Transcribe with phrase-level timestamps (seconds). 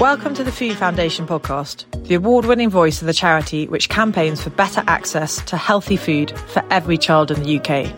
[0.00, 4.40] Welcome to the Food Foundation podcast, the award winning voice of the charity which campaigns
[4.40, 7.92] for better access to healthy food for every child in the UK.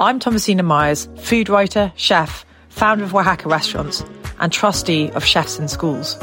[0.00, 4.04] I'm Thomasina Miers, food writer, chef, founder of Wahaca Restaurants,
[4.40, 6.18] and trustee of Chefs in Schools.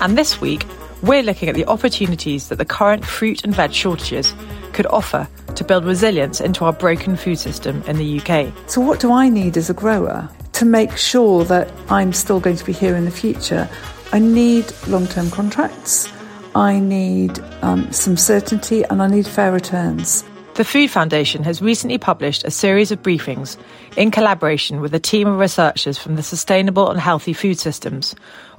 [0.00, 0.66] And this week,
[1.02, 4.34] we're looking at the opportunities that the current fruit and veg shortages
[4.72, 8.52] could offer to build resilience into our broken food system in the UK.
[8.68, 12.56] So, what do I need as a grower to make sure that I'm still going
[12.56, 13.68] to be here in the future?
[14.12, 16.10] I need long term contracts,
[16.54, 20.24] I need um, some certainty, and I need fair returns.
[20.54, 23.58] The Food Foundation has recently published a series of briefings
[23.98, 28.14] in collaboration with a team of researchers from the Sustainable and Healthy Food Systems,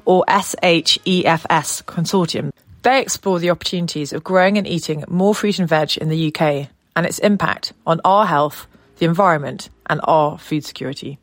[0.06, 2.52] or SHEFS Consortium.
[2.84, 6.68] They explore the opportunities of growing and eating more fruit and veg in the UK
[6.96, 8.68] and its impact on our health,
[9.00, 11.18] the environment, and our food security.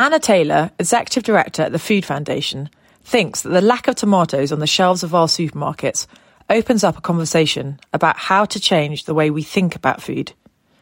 [0.00, 2.70] Anna Taylor, Executive Director at the Food Foundation,
[3.04, 6.06] thinks that the lack of tomatoes on the shelves of our supermarkets
[6.48, 10.32] opens up a conversation about how to change the way we think about food,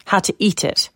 [0.05, 0.91] how to eat it,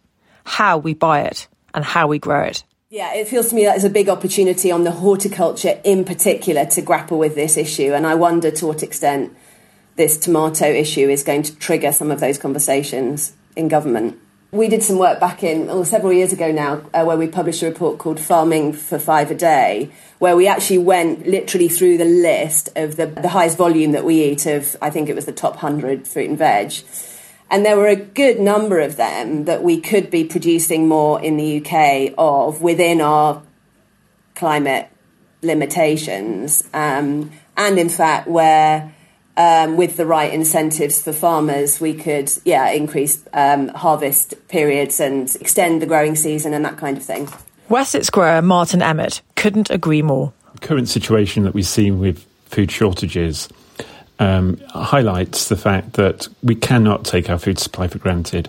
[0.44, 2.62] how we buy it, and how we grow it.
[2.90, 6.64] Yeah, it feels to me that there's a big opportunity on the horticulture in particular
[6.66, 7.92] to grapple with this issue.
[7.92, 9.36] And I wonder to what extent
[9.96, 14.20] this tomato issue is going to trigger some of those conversations in government.
[14.54, 17.62] We did some work back in, oh, several years ago now, uh, where we published
[17.62, 22.04] a report called Farming for Five a Day, where we actually went literally through the
[22.04, 25.32] list of the, the highest volume that we eat of, I think it was the
[25.32, 26.74] top 100 fruit and veg.
[27.48, 31.38] And there were a good number of them that we could be producing more in
[31.38, 33.42] the UK of within our
[34.34, 34.90] climate
[35.40, 36.68] limitations.
[36.74, 38.94] Um, and in fact, where
[39.36, 45.34] um, with the right incentives for farmers, we could, yeah, increase um, harvest periods and
[45.36, 47.28] extend the growing season and that kind of thing.
[47.68, 50.32] Wessex grower Martin Emmett couldn't agree more.
[50.54, 53.48] The current situation that we see with food shortages
[54.18, 58.48] um, highlights the fact that we cannot take our food supply for granted.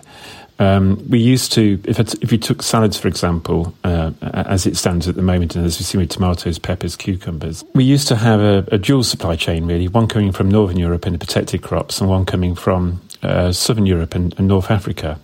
[0.58, 5.08] Um, we used to, if, if you took salads, for example, uh, as it stands
[5.08, 8.40] at the moment, and as we've seen with tomatoes, peppers, cucumbers, we used to have
[8.40, 12.00] a, a dual supply chain, really, one coming from Northern Europe and the protected crops,
[12.00, 15.18] and one coming from uh, Southern Europe and, and, North Africa.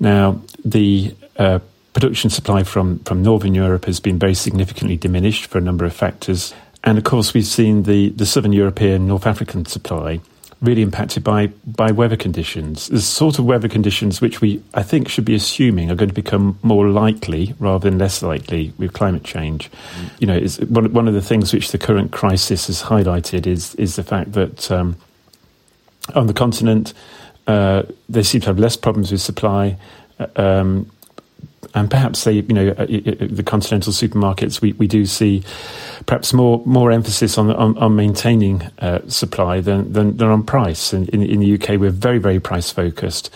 [0.00, 1.58] Now, the uh,
[1.92, 5.92] production supply from, from Northern Europe has been very significantly diminished for a number of
[5.92, 6.54] factors.
[6.84, 10.20] And of course, we've seen the, the Southern European, North African supply
[10.62, 12.88] really impacted by, by weather conditions.
[12.88, 16.14] The sort of weather conditions which we, I think, should be assuming are going to
[16.14, 19.70] become more likely rather than less likely with climate change.
[19.70, 20.20] Mm.
[20.20, 23.96] You know, one, one of the things which the current crisis has highlighted is, is
[23.96, 24.96] the fact that um,
[26.14, 26.94] on the continent,
[27.48, 29.76] uh, they seem to have less problems with supply.
[30.20, 30.90] Uh, um,
[31.74, 35.42] and perhaps they, you know, uh, the continental supermarkets, we, we do see
[36.06, 40.92] perhaps more more emphasis on on, on maintaining uh, supply than, than, than on price.
[40.92, 43.30] And in, in the UK, we're very very price focused,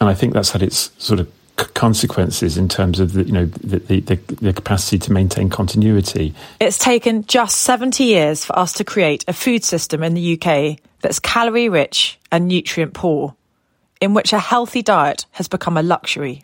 [0.00, 3.46] and I think that's had its sort of consequences in terms of the you know
[3.46, 6.34] the, the, the, capacity to maintain continuity.
[6.60, 10.78] It's taken just 70 years for us to create a food system in the UK
[11.00, 13.34] that's calorie rich and nutrient poor,
[14.00, 16.42] in which a healthy diet has become a luxury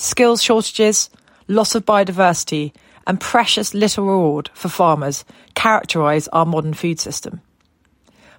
[0.00, 1.10] skills shortages,
[1.46, 2.72] loss of biodiversity,
[3.06, 5.24] and precious little reward for farmers
[5.54, 7.40] characterise our modern food system.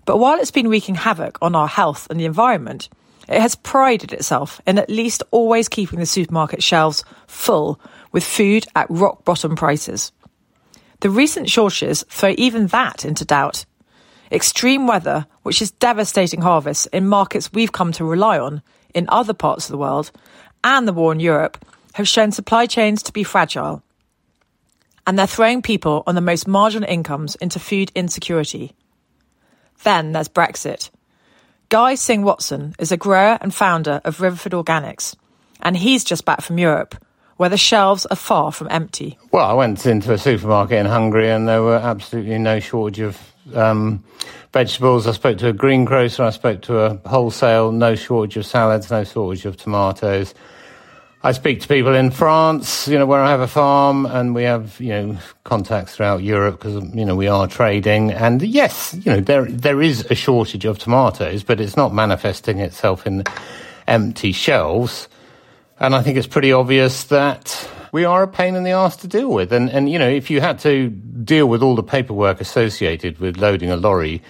[0.06, 2.90] But while it's been wreaking havoc on our health and the environment,
[3.30, 7.80] it has prided itself in at least always keeping the supermarket shelves full
[8.12, 10.12] with food at rock bottom prices.
[11.02, 13.66] The recent shortages throw even that into doubt.
[14.32, 18.62] Extreme weather, which is devastating harvests in markets we've come to rely on
[18.94, 20.12] in other parts of the world,
[20.64, 21.64] and the war in Europe
[21.94, 23.84] have shown supply chains to be fragile.
[25.06, 28.74] And they're throwing people on the most marginal incomes into food insecurity.
[29.84, 30.90] Then there's Brexit.
[31.70, 35.16] Guy Singh Watson is a grower and founder of Riverford Organics,
[35.62, 36.96] and he's just back from Europe,
[37.38, 39.18] where the shelves are far from empty.
[39.32, 43.18] Well, I went into a supermarket in Hungary and there were absolutely no shortage of
[43.56, 44.04] um,
[44.54, 45.08] vegetables.
[45.08, 49.04] I spoke to a greengrocer, I spoke to a wholesale, no shortage of salads, no
[49.04, 50.36] shortage of tomatoes.
[51.24, 54.44] I speak to people in France, you know, where I have a farm, and we
[54.44, 58.12] have, you know, contacts throughout Europe because, you know, we are trading.
[58.12, 62.60] And yes, you know, there there is a shortage of tomatoes, but it's not manifesting
[62.60, 63.24] itself in
[63.88, 65.08] empty shelves.
[65.80, 69.08] And I think it's pretty obvious that we are a pain in the ass to
[69.08, 69.54] deal with.
[69.54, 73.38] And and you know, if you had to deal with all the paperwork associated with
[73.38, 74.24] loading a lorry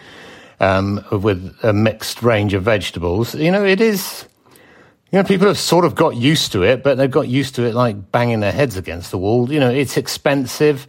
[0.60, 4.26] um, with a mixed range of vegetables, you know, it is
[5.12, 7.64] you know, people have sort of got used to it, but they've got used to
[7.64, 9.52] it like banging their heads against the wall.
[9.52, 10.88] You know, it's expensive.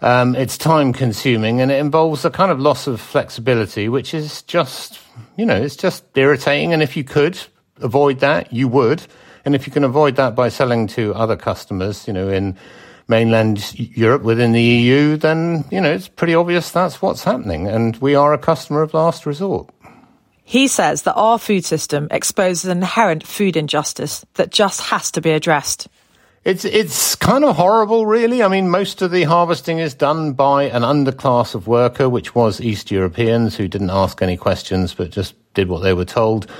[0.00, 4.42] Um, it's time consuming and it involves a kind of loss of flexibility, which is
[4.42, 4.98] just,
[5.36, 6.72] you know, it's just irritating.
[6.72, 7.38] And if you could
[7.80, 9.04] avoid that, you would.
[9.44, 12.56] And if you can avoid that by selling to other customers, you know, in
[13.06, 17.68] mainland Europe within the EU, then, you know, it's pretty obvious that's what's happening.
[17.68, 19.70] And we are a customer of last resort.
[20.52, 25.22] He says that our food system exposes an inherent food injustice that just has to
[25.22, 25.88] be addressed.
[26.44, 28.42] It's it's kind of horrible, really.
[28.42, 32.60] I mean, most of the harvesting is done by an underclass of worker, which was
[32.60, 36.50] East Europeans who didn't ask any questions but just did what they were told.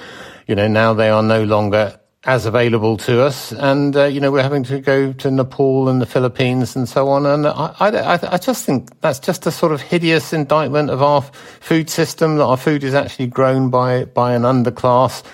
[0.47, 4.31] You know, now they are no longer as available to us, and uh, you know
[4.31, 7.27] we're having to go to Nepal and the Philippines and so on.
[7.27, 11.23] And I, I, I just think that's just a sort of hideous indictment of our
[11.23, 15.25] food system that our food is actually grown by by an underclass.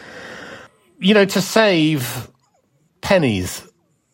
[0.99, 2.29] You know, to save
[3.03, 3.65] pennies.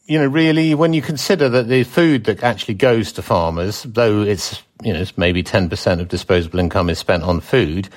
[0.07, 4.23] You know, really, when you consider that the food that actually goes to farmers, though
[4.23, 7.89] it's you know it's maybe ten percent of disposable income is spent on food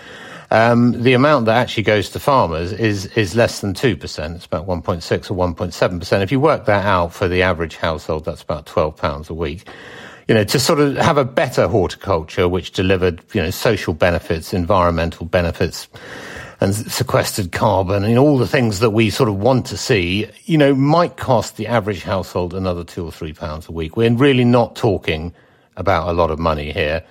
[0.49, 4.37] um, the amount that actually goes to farmers is is less than two percent.
[4.37, 6.23] It's about one point six or one point seven percent.
[6.23, 9.67] If you work that out for the average household, that's about twelve pounds a week.
[10.27, 14.53] You know, to sort of have a better horticulture which delivered you know social benefits,
[14.53, 15.87] environmental benefits.
[16.59, 20.57] And sequestered carbon and all the things that we sort of want to see, you
[20.57, 23.95] know, might cost the average household another two or three pounds a week.
[23.95, 25.35] We're really not talking
[25.75, 27.03] about a lot of money here.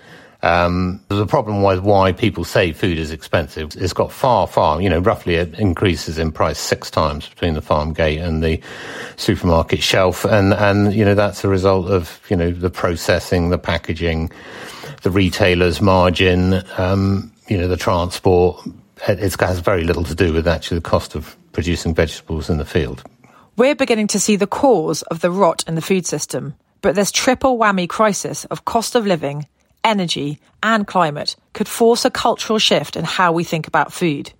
[0.46, 3.74] Um, the problem was why people say food is expensive.
[3.76, 7.60] It's got far, far, you know, roughly it increases in price six times between the
[7.60, 8.60] farm gate and the
[9.16, 10.24] supermarket shelf.
[10.24, 14.30] And, and, you know, that's a result of, you know, the processing, the packaging,
[15.02, 18.64] the retailer's margin, um, you know, the transport.
[19.08, 22.64] It has very little to do with actually the cost of producing vegetables in the
[22.64, 23.02] field.
[23.56, 27.10] We're beginning to see the cause of the rot in the food system, but this
[27.10, 29.46] triple whammy crisis of cost of living,
[29.86, 34.32] energy, and climate could force a cultural shift in how we think about food.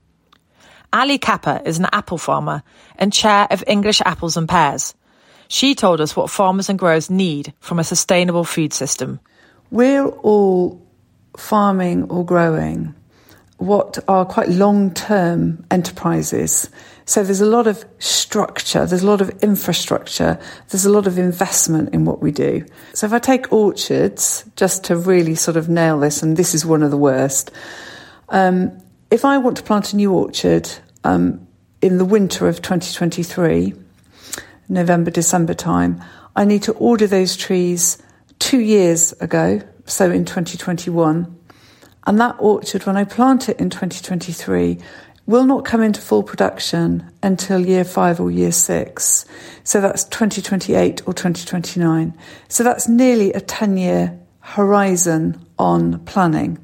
[0.93, 2.62] Ali Capper is an apple farmer
[2.98, 4.94] and chair of English Apples and Pears.
[5.48, 9.20] She told us what farmers and growers need from a sustainable food system.
[9.70, 10.82] We're all
[11.37, 12.94] farming or growing
[13.58, 16.69] what are quite long term enterprises.
[17.08, 21.19] So there's a lot of structure, there's a lot of infrastructure, there's a lot of
[21.19, 22.67] investment in what we do.
[22.94, 26.67] So if I take orchards, just to really sort of nail this, and this is
[26.67, 27.53] one of the worst,
[28.29, 28.82] um,
[29.12, 30.69] if I want to plant a new orchard
[31.05, 31.47] um,
[31.81, 33.73] in the winter of 2023,
[34.69, 36.02] November, December time,
[36.35, 37.99] I need to order those trees
[38.41, 41.38] two years ago, so in 2021.
[42.09, 44.79] And that orchard, when I plant it in 2023,
[45.26, 49.25] will not come into full production until year five or year six.
[49.64, 52.14] So that's 2028 or 2029.
[52.49, 56.58] So that's nearly a 10 year horizon on planning.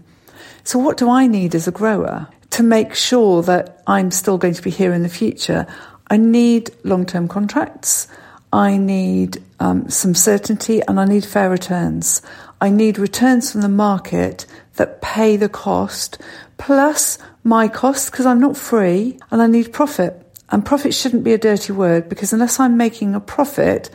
[0.64, 4.54] So what do I need as a grower to make sure that I'm still going
[4.54, 5.66] to be here in the future?
[6.08, 8.06] I need long term contracts.
[8.52, 12.22] I need um, some certainty and I need fair returns.
[12.60, 16.18] I need returns from the market that pay the cost
[16.58, 20.18] plus my costs because I'm not free and I need profit.
[20.50, 23.90] And profit shouldn't be a dirty word because unless I'm making a profit,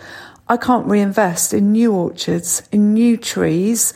[0.48, 3.94] I can't reinvest in new orchards, in new trees,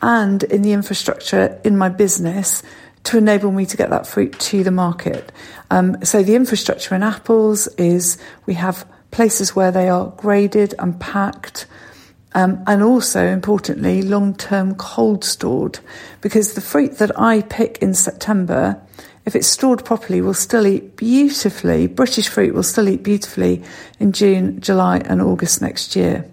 [0.00, 2.62] and in the infrastructure in my business
[3.04, 5.32] to enable me to get that fruit to the market.
[5.70, 10.98] Um, so the infrastructure in apples is we have places where they are graded and
[11.00, 11.66] packed
[12.38, 15.80] um, and also, importantly, long term cold stored
[16.20, 18.80] because the fruit that I pick in September,
[19.26, 21.88] if it's stored properly, will still eat beautifully.
[21.88, 23.64] British fruit will still eat beautifully
[23.98, 26.30] in June, July, and August next year.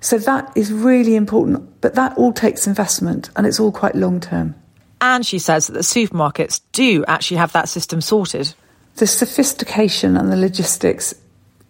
[0.00, 4.20] So that is really important, but that all takes investment and it's all quite long
[4.20, 4.54] term.
[5.02, 8.54] And she says that the supermarkets do actually have that system sorted.
[8.96, 11.14] The sophistication and the logistics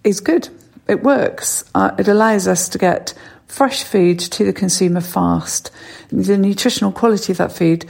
[0.05, 0.49] is good.
[0.87, 1.65] It works.
[1.75, 3.15] Uh, it allows us to get
[3.47, 5.71] fresh food to the consumer fast.
[6.09, 7.85] The nutritional quality of that food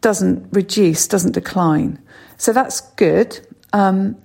[0.00, 1.98] doesn't reduce, doesn't decline.
[2.36, 3.40] So that's good.
[3.72, 4.16] Um,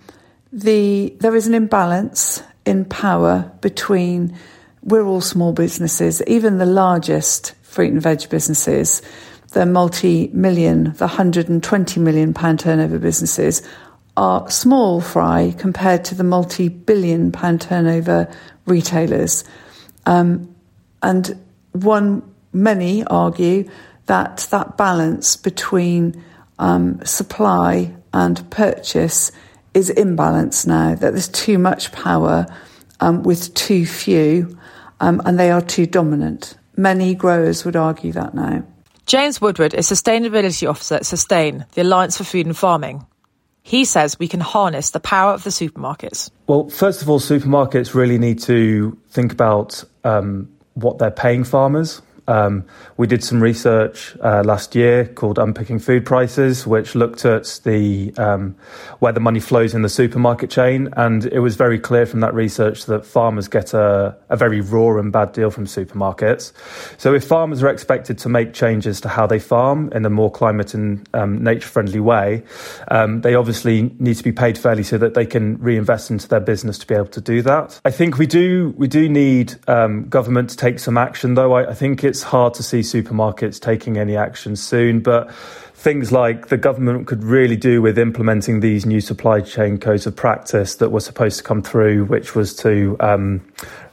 [0.51, 4.37] the there is an imbalance in power between
[4.81, 9.01] we're all small businesses, even the largest fruit and veg businesses,
[9.51, 13.61] the multi-million, the 120 million pound turnover businesses
[14.15, 18.33] are small fry compared to the multi-billion pound turnover
[18.65, 19.43] retailers.
[20.05, 20.54] Um,
[21.05, 21.39] and
[21.71, 23.69] one, many argue
[24.07, 26.23] that that balance between
[26.57, 29.31] um, supply and purchase
[29.75, 32.47] is imbalanced now, that there's too much power
[33.01, 34.57] um, with too few,
[34.99, 36.57] um, and they are too dominant.
[36.75, 38.63] many growers would argue that now.
[39.05, 43.05] James Woodward is Sustainability Officer at Sustain, the Alliance for Food and Farming.
[43.61, 46.31] He says we can harness the power of the supermarkets.
[46.47, 52.01] Well, first of all, supermarkets really need to think about um, what they're paying farmers.
[52.27, 52.65] Um,
[52.97, 58.13] we did some research uh, last year called Unpicking Food Prices, which looked at the
[58.17, 58.55] um,
[58.99, 62.33] where the money flows in the supermarket chain, and it was very clear from that
[62.33, 66.51] research that farmers get a, a very raw and bad deal from supermarkets.
[66.97, 70.31] So, if farmers are expected to make changes to how they farm in a more
[70.31, 72.43] climate and um, nature friendly way,
[72.89, 76.39] um, they obviously need to be paid fairly so that they can reinvest into their
[76.39, 77.79] business to be able to do that.
[77.85, 81.53] I think we do we do need um, government to take some action, though.
[81.53, 85.29] I, I think it's it's hard to see supermarkets taking any action soon, but
[85.85, 90.15] things like the government could really do with implementing these new supply chain codes of
[90.15, 93.39] practice that were supposed to come through, which was to um,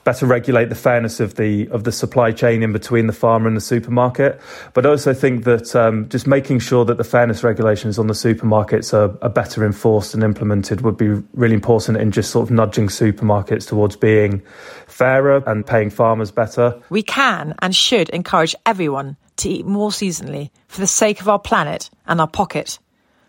[0.02, 3.54] better regulate the fairness of the of the supply chain in between the farmer and
[3.54, 4.40] the supermarket.
[4.72, 8.14] But I also think that um, just making sure that the fairness regulations on the
[8.14, 12.50] supermarkets are, are better enforced and implemented would be really important in just sort of
[12.50, 14.40] nudging supermarkets towards being
[14.86, 16.74] fairer and paying farmers better.
[16.88, 21.38] We can and should encourage everyone to eat more seasonally for the sake of our
[21.38, 22.78] planet and our pocket.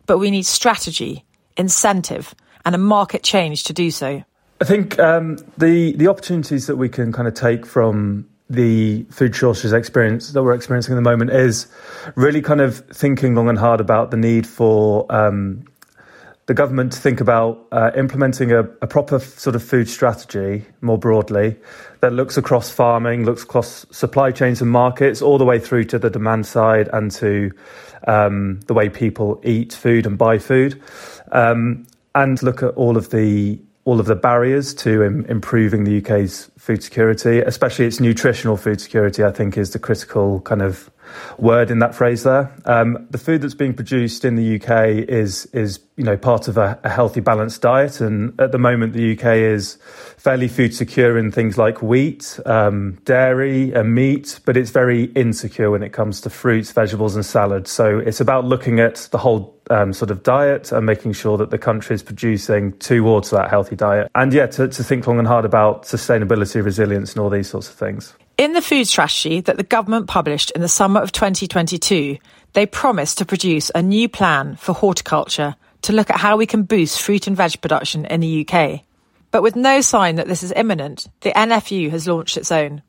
[0.06, 1.26] But we need strategy,
[1.58, 4.24] incentive, and a market change to do so.
[4.62, 9.36] I think um, the the opportunities that we can kind of take from the food
[9.36, 11.68] shortages experience that we're experiencing at the moment is
[12.16, 15.66] really kind of thinking long and hard about the need for um,
[16.46, 20.98] the government to think about uh, implementing a, a, proper sort of food strategy more
[20.98, 21.56] broadly
[22.02, 25.98] that looks across farming, looks across supply chains and markets, all the way through to
[25.98, 27.52] the demand side and to
[28.08, 30.82] um, the way people eat food and buy food,
[31.32, 35.98] um, and look at all of the all of the barriers to Im- improving the
[35.98, 40.90] UK's food security, especially its nutritional food security, I think is the critical kind of
[41.38, 42.54] word in that phrase there.
[42.66, 46.58] Um, the food that's being produced in the UK is is you know part of
[46.58, 49.78] a, a, healthy, balanced diet, and at the moment the UK is
[50.18, 55.70] fairly food secure in things like wheat, um, dairy, and meat, but it's very insecure
[55.70, 57.72] when it comes to fruits, vegetables, and salads.
[57.72, 61.50] So it's about looking at the whole um, sort of diet and making sure that
[61.50, 65.28] the country is producing towards that healthy diet, and yeah, to, to think long and
[65.28, 68.14] hard about sustainability, resilience, and all these sorts of things.
[68.36, 72.18] In the food strategy that the government published in the summer of 2022,
[72.54, 76.64] they promised to produce a new plan for horticulture to look at how we can
[76.64, 78.82] boost fruit and veg production in the UK.
[79.30, 82.82] But with no sign that this is imminent, the NFU has launched its own.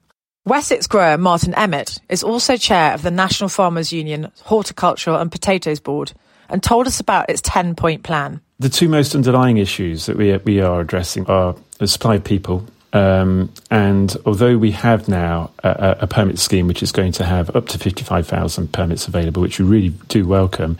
[0.47, 5.81] Wessex grower Martin Emmett is also chair of the National Farmers Union Horticultural and Potatoes
[5.81, 6.13] Board
[6.49, 8.41] and told us about its 10 point plan.
[8.61, 12.67] The two most underlying issues that we, we are addressing are the supply of people
[12.95, 17.55] um, and although we have now a, a, permit scheme which is going to have
[17.57, 20.79] up to 55,000 permits available, which we really do welcome,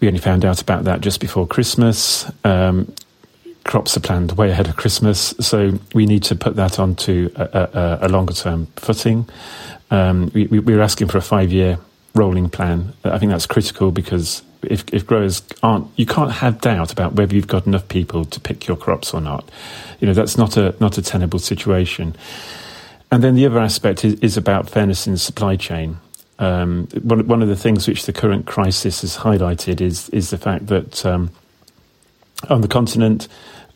[0.00, 2.30] we only found out about that just before Christmas.
[2.44, 2.94] Um,
[3.64, 7.42] crops are planned way ahead of Christmas, so we need to put that onto a,
[7.42, 9.28] a, a longer term footing.
[9.90, 11.80] Um, we, we, we're asking for a five year
[12.14, 12.92] rolling plan.
[13.02, 17.34] I think that's critical because if, if growers aren't, you can't have doubt about whether
[17.34, 19.48] you've got enough people to pick your crops or not.
[20.00, 22.16] You know, that's not a, not a tenable situation.
[23.10, 25.98] And then the other aspect is, is about fairness in the supply chain.
[26.38, 30.38] Um, one, one of the things which the current crisis has highlighted is, is the
[30.38, 31.30] fact that um,
[32.50, 33.28] on the continent,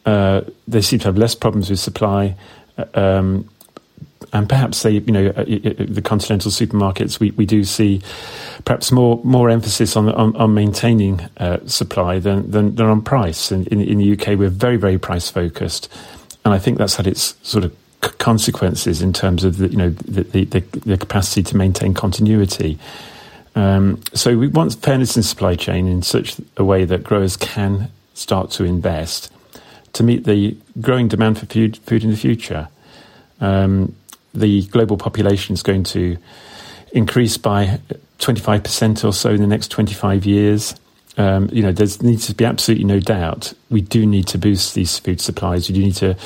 [0.05, 2.37] uh, they seem to have less problems with supply.
[2.77, 3.49] Uh, um,
[4.33, 8.01] and perhaps say you know uh, the continental supermarkets we, we do see
[8.65, 13.51] perhaps more more emphasis on on, on maintaining uh, supply than, than, than on price.
[13.51, 15.89] And in, in the UK we're very very price focused
[16.45, 17.77] and I think that's had its sort of
[18.19, 22.79] consequences in terms of the you know the, the, the capacity to maintain continuity.
[23.55, 27.91] Um, so we want fairness in supply chain in such a way that growers can
[28.15, 29.33] start to invest
[29.93, 32.69] to meet the growing demand for food food in the future.
[33.41, 33.95] Um,
[34.35, 36.17] the global population is going to
[36.93, 37.81] increase by
[38.19, 40.75] 25% or so in the next 25 years.
[41.17, 44.75] Um, you know, there needs to be absolutely no doubt we do need to boost
[44.75, 45.69] these food supplies.
[45.69, 46.17] We do need to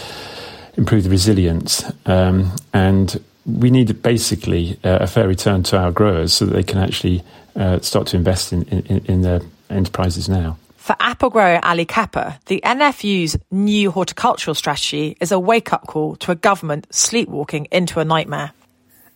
[0.76, 1.84] improve the resilience.
[2.06, 6.62] Um, and we need basically uh, a fair return to our growers so that they
[6.62, 7.22] can actually
[7.56, 10.58] uh, start to invest in, in, in their enterprises now.
[10.84, 16.14] For apple grower Ali Capper, the NFU's new horticultural strategy is a wake up call
[16.16, 18.52] to a government sleepwalking into a nightmare.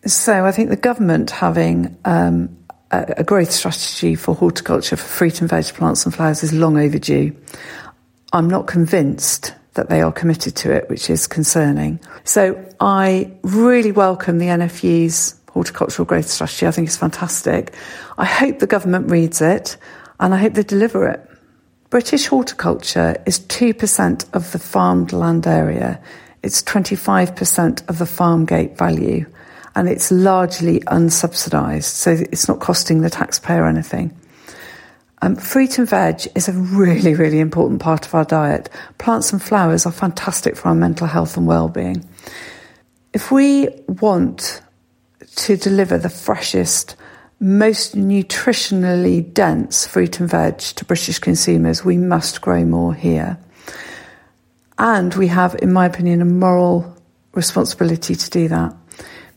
[0.07, 2.57] So I think the government having um,
[2.91, 6.79] a, a growth strategy for horticulture for fruit and veg plants and flowers is long
[6.79, 7.37] overdue.
[8.33, 12.01] I'm not convinced that they are committed to it, which is concerning.
[12.25, 16.67] So I really welcome the NFU's horticultural growth strategy.
[16.67, 17.75] I think it's fantastic.
[18.17, 19.77] I hope the government reads it
[20.19, 21.28] and I hope they deliver it.
[21.91, 26.01] British horticulture is 2% of the farmed land area.
[26.43, 29.25] It's 25% of the farm gate value
[29.75, 34.15] and it's largely unsubsidised, so it's not costing the taxpayer anything.
[35.23, 38.69] Um, fruit and veg is a really, really important part of our diet.
[38.99, 42.07] Plants and flowers are fantastic for our mental health and well-being.
[43.13, 44.63] If we want
[45.37, 46.97] to deliver the freshest,
[47.41, 53.39] most nutritionally dense fruit and veg to British consumers, we must grow more here.
[54.79, 56.97] And we have, in my opinion, a moral
[57.33, 58.75] responsibility to do that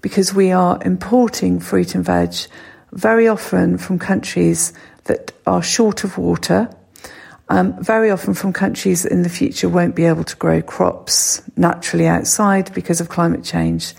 [0.01, 2.33] because we are importing fruit and veg
[2.91, 4.73] very often from countries
[5.05, 6.69] that are short of water,
[7.49, 11.41] um, very often from countries that in the future won't be able to grow crops
[11.55, 13.93] naturally outside because of climate change.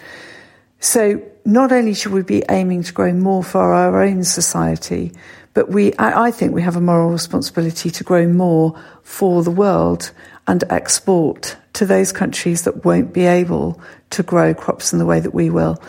[0.82, 5.12] So not only should we be aiming to grow more for our own society,
[5.54, 9.50] but we, I, I think we have a moral responsibility to grow more for the
[9.52, 10.10] world
[10.48, 15.20] and export to those countries that won't be able to grow crops in the way
[15.20, 15.80] that we will.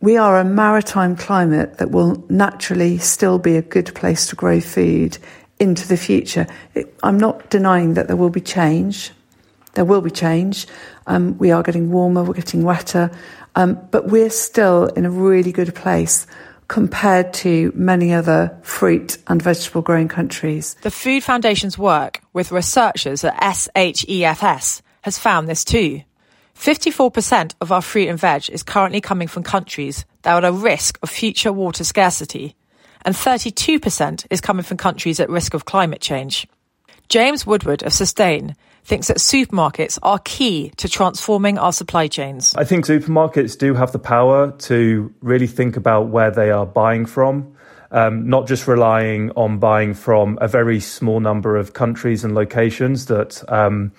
[0.00, 4.60] We are a maritime climate that will naturally still be a good place to grow
[4.60, 5.18] food
[5.58, 6.46] into the future.
[6.74, 9.10] It, I'm not denying that there will be change.
[9.74, 10.66] There will be change.
[11.06, 13.10] Um, we are getting warmer, we're getting wetter,
[13.60, 16.26] um, but we're still in a really good place
[16.68, 20.76] compared to many other fruit and vegetable growing countries.
[20.82, 26.02] The Food Foundation's work with researchers at SHEFS has found this too.
[26.54, 30.98] 54% of our fruit and veg is currently coming from countries that are at risk
[31.02, 32.54] of future water scarcity,
[33.04, 36.46] and 32% is coming from countries at risk of climate change.
[37.08, 42.54] James Woodward of Sustain thinks that supermarkets are key to transforming our supply chains.
[42.56, 47.06] I think supermarkets do have the power to really think about where they are buying
[47.06, 47.54] from.
[47.92, 53.06] Um, not just relying on buying from a very small number of countries and locations
[53.06, 53.90] that um,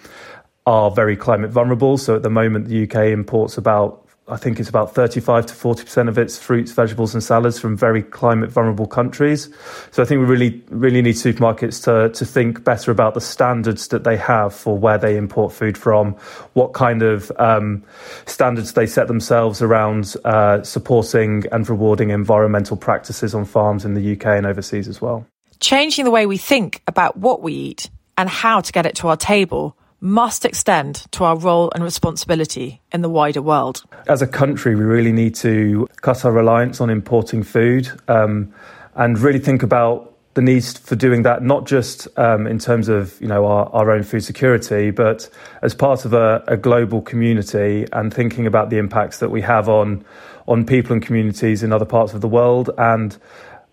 [0.66, 1.98] are very climate vulnerable.
[1.98, 4.01] So at the moment, the UK imports about
[4.32, 8.02] I think it's about 35 to 40% of its fruits, vegetables, and salads from very
[8.02, 9.50] climate vulnerable countries.
[9.92, 13.90] So I think we really, really need supermarkets to, to think better about the standards
[13.90, 16.14] that they have for where they import food from,
[16.54, 17.84] what kind of um,
[18.26, 24.14] standards they set themselves around uh, supporting and rewarding environmental practices on farms in the
[24.14, 25.26] UK and overseas as well.
[25.60, 29.10] Changing the way we think about what we eat and how to get it to
[29.10, 33.84] our table must extend to our role and responsibility in the wider world.
[34.08, 38.52] As a country, we really need to cut our reliance on importing food um,
[38.96, 43.20] and really think about the need for doing that, not just um, in terms of
[43.22, 45.30] you know our, our own food security, but
[45.62, 49.68] as part of a, a global community and thinking about the impacts that we have
[49.68, 50.04] on
[50.48, 53.18] on people and communities in other parts of the world and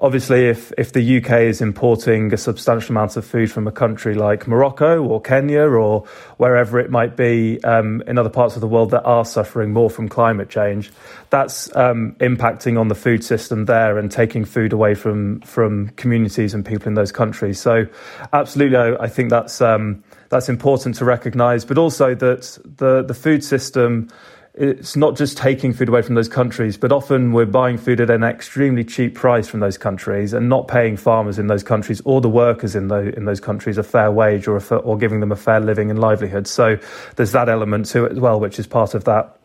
[0.00, 4.14] Obviously, if, if the UK is importing a substantial amount of food from a country
[4.14, 6.04] like Morocco or Kenya or
[6.36, 9.90] wherever it might be um, in other parts of the world that are suffering more
[9.90, 10.92] from climate change,
[11.30, 16.54] that's um, impacting on the food system there and taking food away from, from communities
[16.54, 17.60] and people in those countries.
[17.60, 17.84] So,
[18.32, 23.14] absolutely, I, I think that's, um, that's important to recognise, but also that the, the
[23.14, 24.10] food system
[24.58, 28.10] it's not just taking food away from those countries, but often we're buying food at
[28.10, 32.20] an extremely cheap price from those countries and not paying farmers in those countries or
[32.20, 35.30] the workers in, the, in those countries a fair wage or, a, or giving them
[35.30, 36.48] a fair living and livelihood.
[36.48, 36.76] So
[37.14, 39.38] there's that element to it as well, which is part of that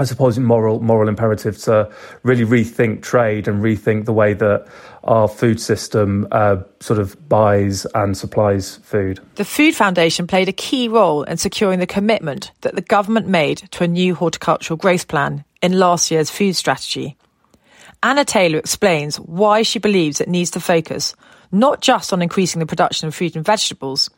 [0.00, 1.90] I suppose, moral moral imperative to
[2.22, 4.68] really rethink trade and rethink the way that
[5.08, 9.18] our food system uh, sort of buys and supplies food.
[9.34, 13.58] The Food Foundation played a key role in securing the commitment that the government made
[13.72, 17.16] to a new horticultural growth plan in last year's food strategy.
[18.02, 21.16] Anna Taylor explains why she believes it needs to focus
[21.50, 24.10] not just on increasing the production of fruit and vegetables,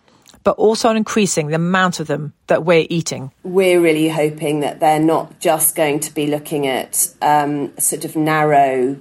[0.42, 3.30] but also on increasing the amount of them that we're eating.
[3.42, 8.16] We're really hoping that they're not just going to be looking at um, sort of
[8.16, 8.98] narrow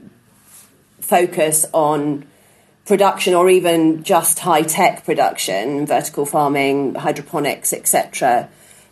[1.09, 2.23] focus on
[2.85, 8.47] production or even just high tech production, vertical farming, hydroponics, etc.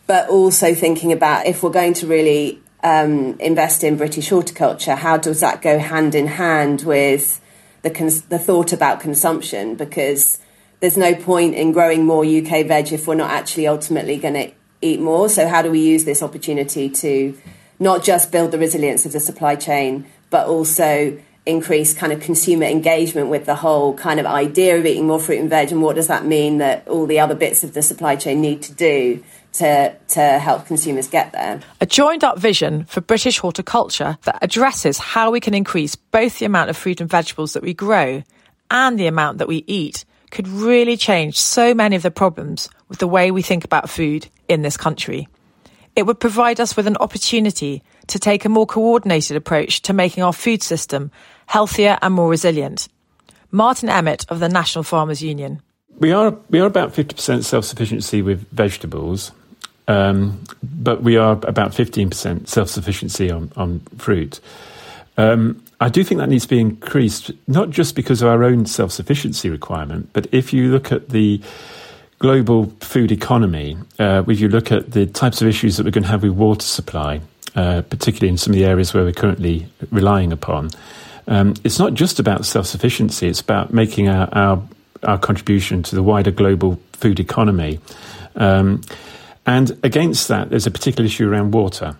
[0.07, 5.17] But also thinking about if we're going to really um, invest in British horticulture, how
[5.17, 7.39] does that go hand in hand with
[7.83, 9.75] the, cons- the thought about consumption?
[9.75, 10.39] Because
[10.79, 14.51] there's no point in growing more UK veg if we're not actually ultimately going to
[14.81, 15.29] eat more.
[15.29, 17.37] So, how do we use this opportunity to
[17.79, 22.65] not just build the resilience of the supply chain, but also increase kind of consumer
[22.65, 25.95] engagement with the whole kind of idea of eating more fruit and veg and what
[25.95, 29.23] does that mean that all the other bits of the supply chain need to do
[29.53, 31.61] to, to help consumers get there.
[31.81, 36.45] A joined up vision for British horticulture that addresses how we can increase both the
[36.45, 38.23] amount of fruit and vegetables that we grow
[38.69, 42.99] and the amount that we eat could really change so many of the problems with
[42.99, 45.27] the way we think about food in this country.
[45.95, 50.23] It would provide us with an opportunity to take a more coordinated approach to making
[50.23, 51.11] our food system
[51.47, 52.87] healthier and more resilient.
[53.51, 55.61] Martin Emmett of the National Farmers Union.
[55.99, 59.31] We are we are about fifty percent self sufficiency with vegetables,
[59.87, 64.39] um, but we are about fifteen percent self sufficiency on on fruit.
[65.17, 68.65] Um, I do think that needs to be increased, not just because of our own
[68.65, 71.41] self sufficiency requirement, but if you look at the
[72.19, 76.03] global food economy, uh, if you look at the types of issues that we're going
[76.03, 77.21] to have with water supply,
[77.55, 80.69] uh, particularly in some of the areas where we're currently relying upon,
[81.27, 84.63] um, it's not just about self sufficiency, it's about making our, our,
[85.03, 87.79] our, contribution to the wider global food economy.
[88.35, 88.81] Um,
[89.45, 91.95] and against that, there's a particular issue around water.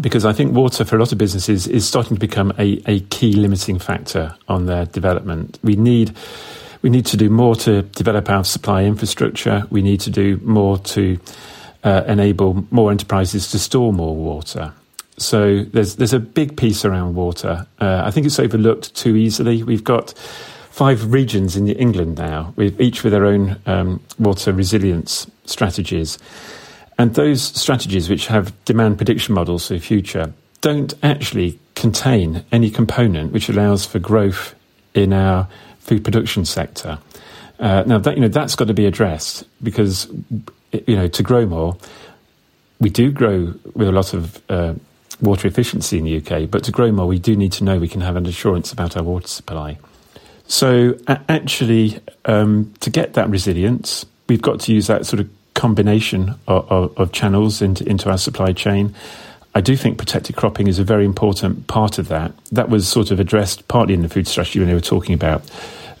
[0.00, 3.00] Because I think water for a lot of businesses is starting to become a, a
[3.00, 5.58] key limiting factor on their development.
[5.62, 6.14] We need
[6.82, 9.64] we need to do more to develop our supply infrastructure.
[9.70, 11.18] We need to do more to
[11.82, 14.72] uh, enable more enterprises to store more water.
[15.18, 17.66] So there's there's a big piece around water.
[17.80, 19.62] Uh, I think it's overlooked too easily.
[19.62, 20.12] We've got
[20.70, 26.18] five regions in England now, with each with their own um, water resilience strategies,
[26.98, 32.70] and those strategies, which have demand prediction models for the future, don't actually contain any
[32.70, 34.54] component which allows for growth
[34.94, 35.48] in our
[35.78, 36.98] food production sector.
[37.58, 40.08] Uh, now that you know that's got to be addressed because
[40.72, 41.76] you know to grow more,
[42.80, 44.74] we do grow with a lot of uh,
[45.20, 47.88] water efficiency in the UK, but to grow more, we do need to know we
[47.88, 49.78] can have an assurance about our water supply.
[50.46, 56.34] So actually, um, to get that resilience, we've got to use that sort of combination
[56.46, 58.94] of, of, of channels into, into our supply chain.
[59.54, 62.32] I do think protected cropping is a very important part of that.
[62.52, 65.50] That was sort of addressed partly in the food strategy when they were talking about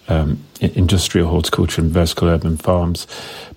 [0.08, 3.06] um, industrial horticulture and vertical urban farms.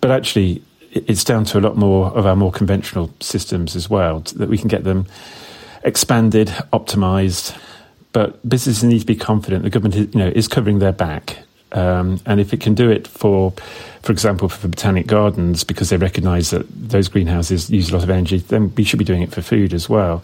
[0.02, 4.22] But actually, it's down to a lot more of our more conventional systems as well,
[4.22, 5.06] that we can get them
[5.84, 7.58] expanded, optimized.
[8.12, 11.40] But businesses need to be confident the government you know, is covering their back.
[11.72, 13.54] Um, and if it can do it for,
[14.02, 18.04] for example, for the botanic gardens, because they recognise that those greenhouses use a lot
[18.04, 20.24] of energy, then we should be doing it for food as well.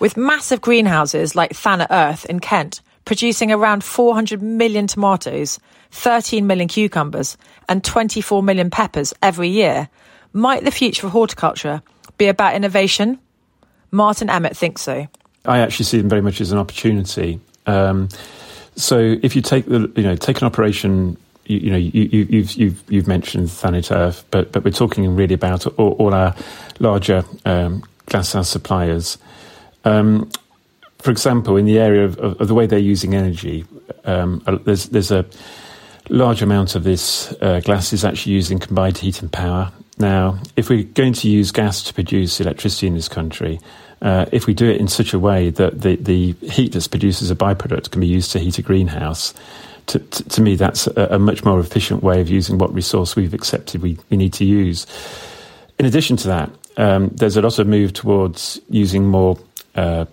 [0.00, 5.58] With massive greenhouses like Thanet Earth in Kent, producing around 400 million tomatoes,
[5.90, 7.36] 13 million cucumbers,
[7.68, 9.88] and 24 million peppers every year,
[10.32, 11.82] might the future of horticulture
[12.18, 13.18] be about innovation?
[13.90, 15.06] Martin Emmett thinks so.
[15.44, 17.40] I actually see them very much as an opportunity.
[17.66, 18.08] Um,
[18.74, 22.12] so if you take the you know take an operation you, you know, you, have
[22.12, 26.14] you, you've, you've, you've mentioned Thanet Earth, but but we're talking really about all, all
[26.14, 26.34] our
[26.78, 29.18] larger um, glasshouse suppliers.
[29.84, 30.30] Um,
[30.98, 33.64] for example, in the area of, of, of, the way they're using energy,
[34.04, 35.24] um, there's there's a
[36.08, 39.70] large amount of this uh, glass is actually using combined heat and power.
[39.98, 43.60] Now, if we're going to use gas to produce electricity in this country,
[44.02, 47.22] uh, if we do it in such a way that the, the heat that's produced
[47.22, 49.32] as a byproduct can be used to heat a greenhouse,
[49.86, 53.16] to, to, to me, that's a, a, much more efficient way of using what resource
[53.16, 54.86] we've accepted we, we need to use.
[55.78, 59.38] In addition to that, um, there's a lot of move towards using more
[59.76, 60.04] uh,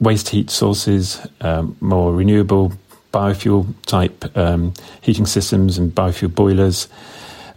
[0.00, 2.72] waste heat sources, um, more renewable
[3.12, 6.88] biofuel type um, heating systems and biofuel boilers.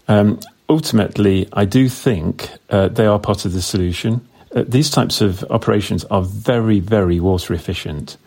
[0.07, 0.39] Um,
[0.73, 4.27] ultimately, I do think uh, they are part of the solution.
[4.55, 8.17] Uh, these types of operations are very, very water efficient.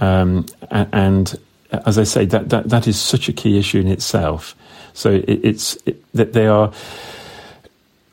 [0.00, 1.38] Um, and, and,
[1.86, 4.56] as I say, that, that, that is such a key issue in itself.
[4.94, 6.72] So it, it's it, that they are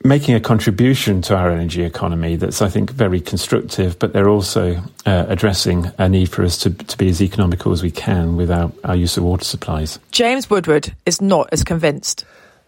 [0.03, 4.75] making a contribution to our energy economy that's, I think, very constructive, but they're also
[5.05, 8.51] uh, addressing a need for us to, to be as economical as we can with
[8.51, 9.97] our, our use of water supplies.
[10.11, 12.25] James Woodward is not as convinced.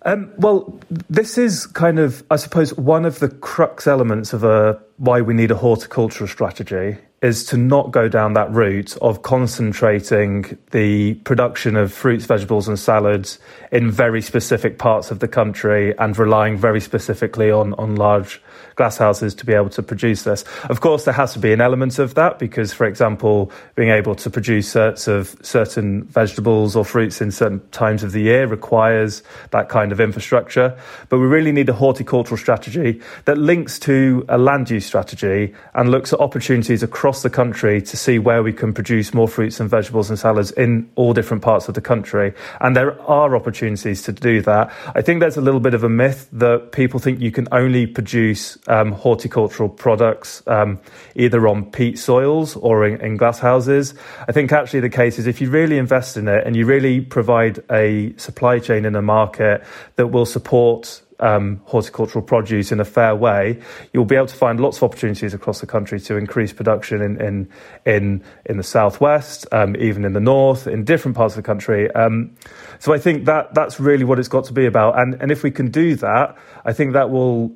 [0.10, 4.82] Um, well, this is kind of, I suppose, one of the crux elements of a
[4.98, 10.58] why we need a horticultural strategy is to not go down that route of concentrating
[10.72, 13.38] the production of fruits, vegetables, and salads
[13.72, 18.42] in very specific parts of the country and relying very specifically on, on large
[18.80, 20.44] glasshouses to be able to produce this.
[20.70, 24.16] Of course, there has to be an element of that because, for example, being able
[24.16, 29.24] to produce certs of certain vegetables or fruits in certain times of the year requires
[29.52, 30.78] that kind of infrastructure.
[31.10, 35.92] But we really need a horticultural strategy that links to a land use strategy and
[35.92, 39.60] looks at opportunities across across the country to see where we can produce more fruits
[39.60, 42.34] and vegetables and salads in all different parts of the country.
[42.62, 44.72] And there are opportunities to do that.
[44.96, 47.88] I think there's a little bit of a myth that people think you can only
[47.88, 50.80] produce um, horticultural products um,
[51.16, 53.94] either on peat soils or in, in glass houses.
[54.28, 57.02] I think actually the case is if you really invest in it and you really
[57.02, 59.64] provide a supply chain in a market
[59.96, 63.60] that will support um, horticultural produce in a fair way,
[63.92, 67.22] you'll be able to find lots of opportunities across the country to increase production in
[67.22, 67.50] in
[67.86, 71.92] in, in the southwest, um, even in the north, in different parts of the country.
[71.92, 72.36] Um,
[72.80, 74.98] so I think that that's really what it's got to be about.
[74.98, 77.54] And and if we can do that, I think that will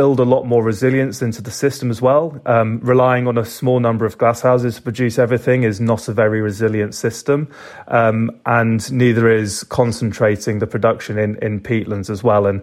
[0.00, 2.40] build a lot more resilience into the system as well.
[2.46, 6.40] Um, relying on a small number of glasshouses to produce everything is not a very
[6.40, 7.50] resilient system,
[7.88, 12.46] um, and neither is concentrating the production in, in peatlands as well.
[12.46, 12.62] And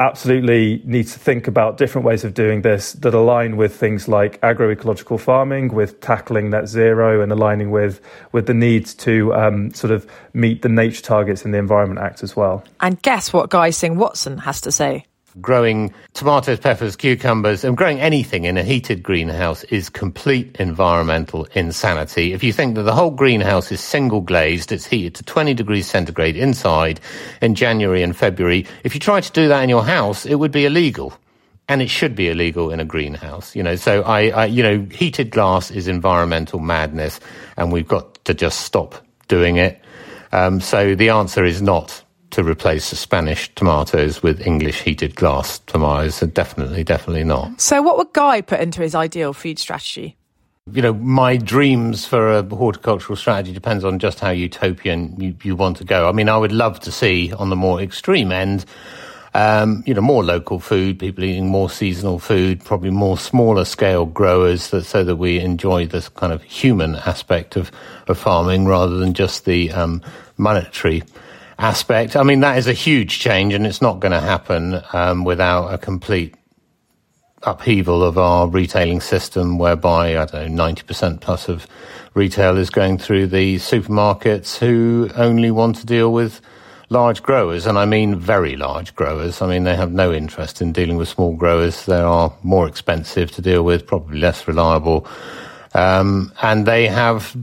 [0.00, 4.40] absolutely need to think about different ways of doing this that align with things like
[4.40, 8.00] agroecological farming, with tackling net zero, and aligning with
[8.32, 12.24] with the needs to um, sort of meet the nature targets in the Environment Act
[12.24, 12.64] as well.
[12.80, 15.06] And guess what Guy Singh Watson has to say?
[15.40, 22.32] Growing tomatoes, peppers, cucumbers, and growing anything in a heated greenhouse is complete environmental insanity.
[22.32, 25.86] If you think that the whole greenhouse is single glazed, it's heated to 20 degrees
[25.86, 27.00] centigrade inside
[27.40, 30.52] in January and February, if you try to do that in your house, it would
[30.52, 31.12] be illegal.
[31.68, 33.76] And it should be illegal in a greenhouse, you know.
[33.76, 37.20] So I, I you know, heated glass is environmental madness,
[37.56, 38.96] and we've got to just stop
[39.28, 39.80] doing it.
[40.32, 45.60] Um, so the answer is not to replace the Spanish tomatoes with English heated glass
[45.60, 46.16] tomatoes.
[46.16, 47.60] So definitely, definitely not.
[47.60, 50.16] So, what would Guy put into his ideal food strategy?
[50.70, 55.56] You know, my dreams for a horticultural strategy depends on just how utopian you, you
[55.56, 56.08] want to go.
[56.08, 58.64] I mean, I would love to see on the more extreme end,
[59.34, 64.06] um, you know, more local food, people eating more seasonal food, probably more smaller scale
[64.06, 67.72] growers, that, so that we enjoy this kind of human aspect of,
[68.06, 70.00] of farming rather than just the um,
[70.36, 71.02] monetary
[71.62, 72.16] aspect.
[72.16, 75.68] I mean, that is a huge change, and it's not going to happen um, without
[75.72, 76.34] a complete
[77.44, 81.66] upheaval of our retailing system, whereby I don't know ninety percent plus of
[82.14, 86.40] retail is going through the supermarkets who only want to deal with
[86.88, 89.40] large growers, and I mean very large growers.
[89.40, 91.86] I mean they have no interest in dealing with small growers.
[91.86, 95.06] They are more expensive to deal with, probably less reliable,
[95.74, 97.36] um, and they have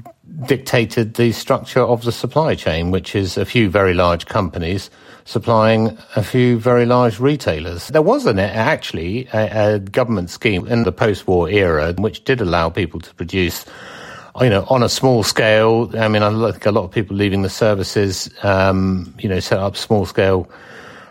[0.45, 4.89] dictated the structure of the supply chain, which is a few very large companies
[5.25, 7.87] supplying a few very large retailers.
[7.89, 12.69] There was an, actually a, a government scheme in the post-war era which did allow
[12.69, 13.63] people to produce
[14.41, 15.91] you know, on a small scale.
[15.97, 19.59] I mean, I think a lot of people leaving the services, um, you know, set
[19.59, 20.49] up small scale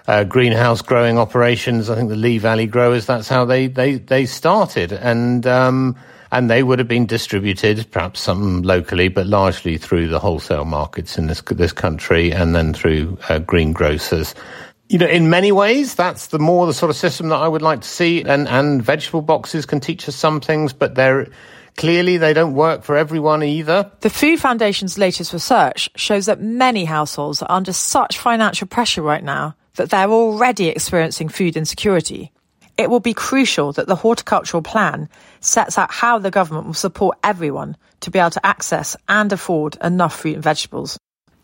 [0.09, 1.91] uh, greenhouse growing operations.
[1.91, 4.93] I think the Lee Valley growers, that's how they, they, they started.
[4.93, 5.97] And, um,
[6.31, 11.19] and they would have been distributed, perhaps some locally, but largely through the wholesale markets
[11.19, 14.35] in this this country, and then through uh, greengrocers.
[14.89, 17.63] You know, in many ways, that's the more the sort of system that I would
[17.63, 18.23] like to see.
[18.23, 21.29] And and vegetable boxes can teach us some things, but they're
[21.77, 23.91] clearly they don't work for everyone either.
[24.01, 29.25] The Food Foundation's latest research shows that many households are under such financial pressure right
[29.25, 32.33] now that they're already experiencing food insecurity.
[32.79, 35.09] It will be crucial that the horticultural plan
[35.41, 39.77] sets out how the government will support everyone to be able to access and afford
[39.83, 40.97] enough fruit and vegetables.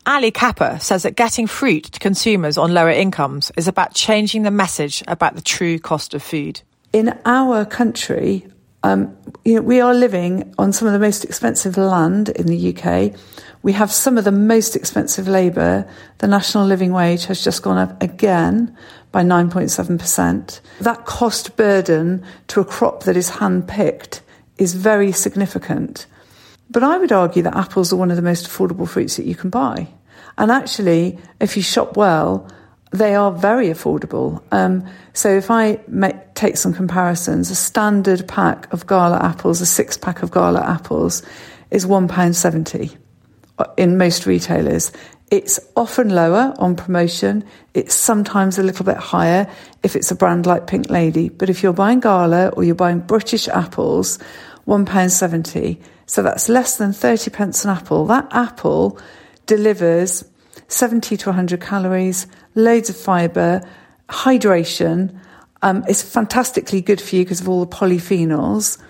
[0.06, 4.50] Ali Capper says that getting fruit to consumers on lower incomes is about changing the
[4.50, 6.60] message about the true cost of food.
[6.92, 8.46] In our country,
[8.84, 12.76] um, you know, we are living on some of the most expensive land in the
[12.76, 13.18] UK.
[13.62, 15.88] We have some of the most expensive labour.
[16.18, 18.76] The national living wage has just gone up again
[19.14, 20.60] by 9.7%.
[20.80, 24.22] That cost burden to a crop that is hand picked
[24.58, 26.06] is very significant.
[26.68, 29.36] But I would argue that apples are one of the most affordable fruits that you
[29.36, 29.86] can buy.
[30.36, 32.50] And actually, if you shop well,
[32.90, 34.42] they are very affordable.
[34.50, 39.66] Um, so if I make, take some comparisons, a standard pack of Gala apples, a
[39.66, 41.22] six pack of Gala apples,
[41.70, 42.96] is £1.70
[43.76, 44.90] in most retailers.
[45.34, 47.42] It's often lower on promotion.
[47.74, 49.50] It's sometimes a little bit higher
[49.82, 51.28] if it's a brand like Pink Lady.
[51.28, 54.20] But if you're buying Gala or you're buying British apples,
[54.68, 55.82] £1.70.
[56.06, 58.06] So that's less than 30 pence an apple.
[58.06, 59.00] That apple
[59.46, 60.24] delivers
[60.68, 63.60] 70 to 100 calories, loads of fibre,
[64.08, 65.18] hydration.
[65.62, 68.80] Um, it's fantastically good for you because of all the polyphenols.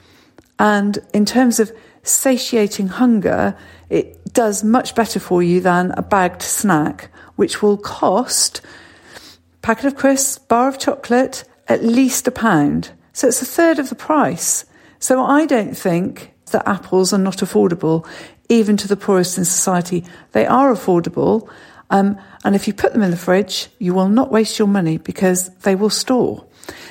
[0.59, 3.57] And in terms of satiating hunger,
[3.89, 8.61] it does much better for you than a bagged snack, which will cost
[9.63, 12.91] packet of crisps, bar of chocolate, at least a pound.
[13.13, 14.67] So it's a third of the price.
[14.99, 18.07] So I don't think that apples are not affordable,
[18.49, 20.05] even to the poorest in society.
[20.33, 21.49] They are affordable.
[21.91, 24.99] Um, and if you put them in the fridge, you will not waste your money
[24.99, 26.45] because they will store.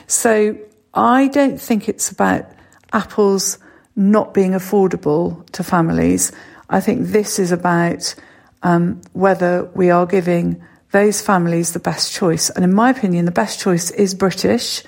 [0.08, 0.58] So
[0.94, 2.46] I don't think it's about
[2.94, 3.58] apples
[3.96, 6.32] not being affordable to families.
[6.70, 8.16] I think this is about
[8.64, 12.50] um, whether we are giving those families the best choice.
[12.50, 14.84] And in my opinion, the best choice is British.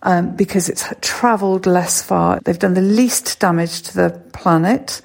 [0.00, 2.38] Um, because it's travelled less far.
[2.44, 5.02] They've done the least damage to the planet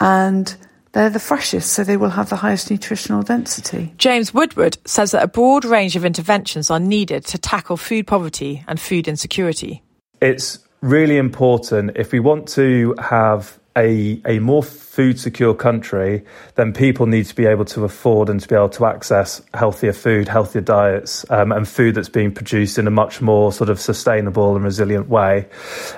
[0.00, 0.54] and
[0.92, 3.94] they're the freshest, so they will have the highest nutritional density.
[3.98, 8.64] James Woodward says that a broad range of interventions are needed to tackle food poverty
[8.66, 9.82] and food insecurity.
[10.20, 16.24] It's really important if we want to have a, a more food secure country,
[16.56, 19.92] then people need to be able to afford and to be able to access healthier
[19.92, 23.80] food, healthier diets, um, and food that's being produced in a much more sort of
[23.80, 25.46] sustainable and resilient way.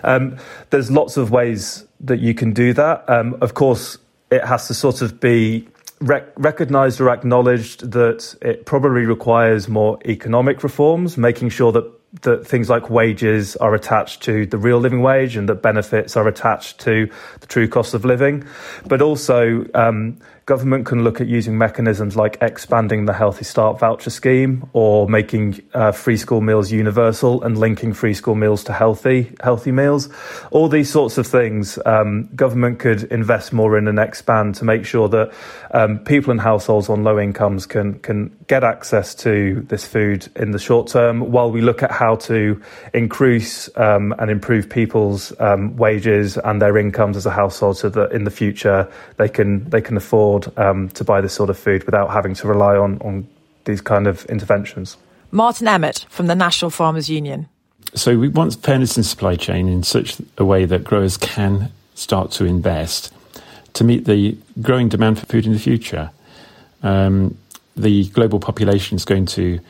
[0.05, 0.37] Um,
[0.69, 3.09] there's lots of ways that you can do that.
[3.09, 3.97] Um, of course,
[4.31, 5.67] it has to sort of be
[6.01, 12.47] rec- recognized or acknowledged that it probably requires more economic reforms, making sure that that
[12.47, 16.81] things like wages are attached to the real living wage and that benefits are attached
[16.81, 17.09] to
[17.41, 18.45] the true cost of living.
[18.87, 20.19] But also, um,
[20.51, 25.63] government can look at using mechanisms like expanding the Healthy Start voucher scheme or making
[25.75, 30.09] uh, free school meals universal and linking free school meals to healthy healthy meals.
[30.51, 34.85] All these sorts of things, um, government could invest more in and expand to make
[34.85, 35.33] sure that
[35.71, 40.51] um, people and households on low incomes can can get access to this food in
[40.51, 42.61] the short term, while we look at how to
[42.93, 48.11] increase um, and improve people's um, wages and their incomes as a household, so that
[48.11, 51.59] in the future they can they can afford afford um, to buy this sort of
[51.59, 53.27] food without having to rely on, on
[53.65, 54.97] these kind of interventions.
[55.31, 57.49] Martin Emmett from the National Farmers Union.
[57.95, 62.31] So we want fairness in supply chain in such a way that growers can start
[62.33, 63.13] to invest
[63.75, 66.11] to meet the growing demand for food in the future.
[66.83, 67.37] Um,
[67.77, 69.61] the global population is going to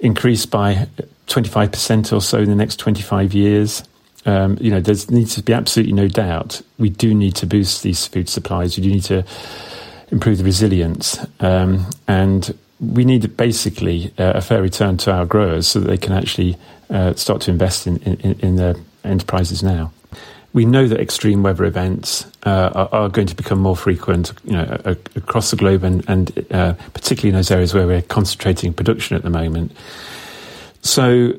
[0.00, 0.88] increase by
[1.26, 3.82] 25% or so in the next 25 years.
[4.24, 7.82] Um, you know, there needs to be absolutely no doubt we do need to boost
[7.82, 8.76] these food supplies.
[8.76, 9.24] We do need to
[10.10, 11.18] improve the resilience.
[11.40, 15.96] Um, and we need basically uh, a fair return to our growers so that they
[15.96, 16.56] can actually
[16.90, 19.92] uh, start to invest in, in, in, their enterprises now.
[20.52, 24.52] We know that extreme weather events uh, are, are, going to become more frequent, you
[24.52, 29.16] know, across the globe, and, and uh, particularly in those areas where we're concentrating production
[29.16, 29.72] at the moment.
[30.82, 31.32] So,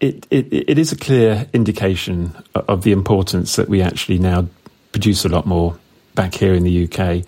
[0.00, 4.46] it, it, it is a clear indication of the importance that we actually now
[4.92, 5.78] produce a lot more
[6.14, 7.24] back here in the UK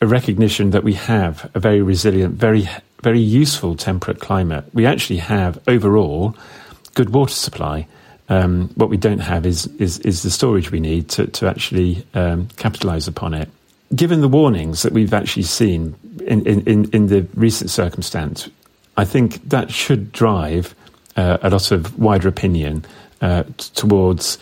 [0.00, 2.68] a recognition that we have a very resilient, very
[3.02, 4.64] very useful temperate climate.
[4.72, 6.36] We actually have overall
[6.94, 7.86] good water supply.
[8.28, 12.06] Um, what we don't have is, is, is the storage we need to, to actually
[12.14, 13.48] um, capitalise upon it.
[13.94, 18.48] Given the warnings that we've actually seen in, in, in the recent circumstance,
[18.96, 20.74] I think that should drive
[21.16, 22.84] uh, a lot of wider opinion
[23.20, 24.38] uh, t- towards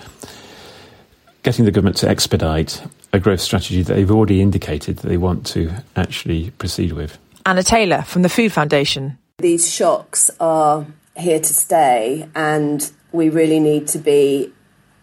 [1.45, 5.47] getting the government to expedite a growth strategy that they've already indicated that they want
[5.47, 7.19] to actually proceed with.
[7.47, 9.19] Anna Taylor from the Food Foundation.
[9.39, 14.53] These shocks are here to stay, and we really need to be,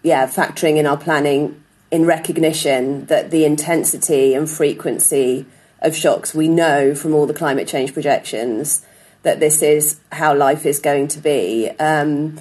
[0.03, 5.45] yeah, factoring in our planning in recognition that the intensity and frequency
[5.79, 8.85] of shocks we know from all the climate change projections
[9.23, 11.69] that this is how life is going to be.
[11.79, 12.39] Um,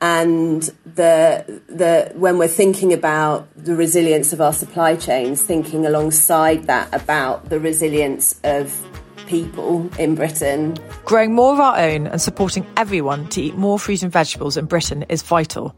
[0.00, 6.66] and the the when we're thinking about the resilience of our supply chains, thinking alongside
[6.66, 8.84] that about the resilience of
[9.26, 10.76] people in Britain.
[11.04, 14.66] Growing more of our own and supporting everyone to eat more fruit and vegetables in
[14.66, 15.74] Britain is vital.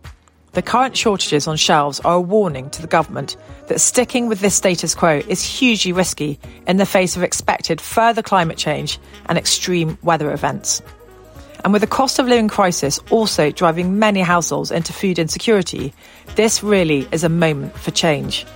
[0.53, 3.37] The current shortages on shelves are a warning to the government
[3.69, 8.23] that sticking with this status quo is hugely risky in the face of expected further
[8.23, 10.83] climate change and extreme weather events.
[11.65, 15.93] And with the cost of living crisis also driving many households into food insecurity,
[16.37, 18.47] this really is a moment for change.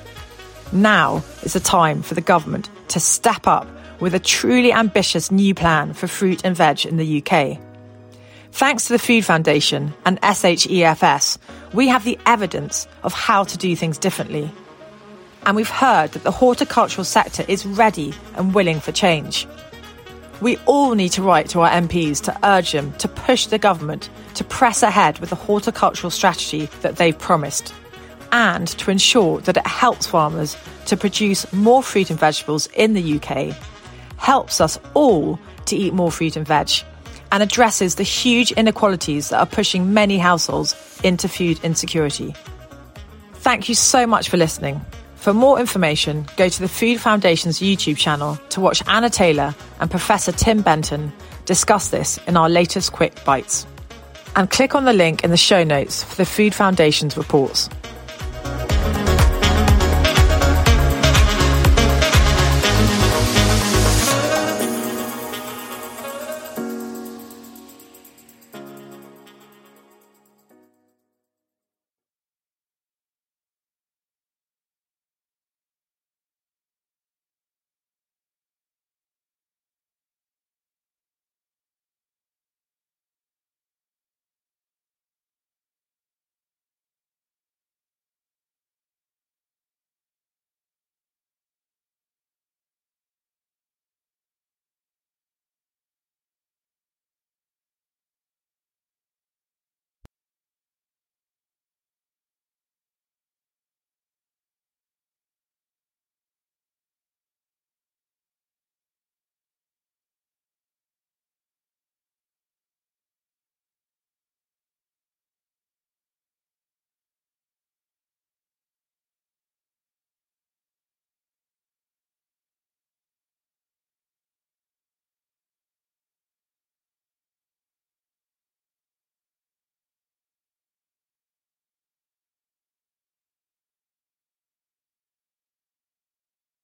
[0.72, 3.68] Now is the time for the government to step up
[4.00, 7.58] with a truly ambitious new plan for fruit and veg in the UK.
[8.52, 11.38] Thanks to the Food Foundation and SHEFS,
[11.72, 14.50] we have the evidence of how to do things differently.
[15.44, 19.46] And we've heard that the horticultural sector is ready and willing for change.
[20.44, 24.10] We all need to write to our MPs to urge them to push the government
[24.34, 27.72] to press ahead with the horticultural strategy that they've promised
[28.30, 33.18] and to ensure that it helps farmers to produce more fruit and vegetables in the
[33.18, 33.56] UK,
[34.18, 36.68] helps us all to eat more fruit and veg,
[37.32, 42.34] and addresses the huge inequalities that are pushing many households into food insecurity.
[43.36, 44.84] Thank you so much for listening.
[45.24, 49.90] For more information, go to the Food Foundation's YouTube channel to watch Anna Taylor and
[49.90, 51.10] Professor Tim Benton
[51.46, 53.66] discuss this in our latest Quick Bites.
[54.36, 57.70] And click on the link in the show notes for the Food Foundation's reports.